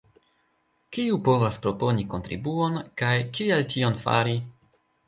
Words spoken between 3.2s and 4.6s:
kiel tion fari?